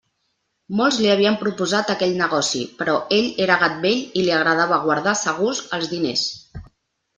[0.77, 5.17] Molts li havien proposat aquell negoci; però ell era gat vell i li agradava guardar
[5.23, 6.29] segurs els diners.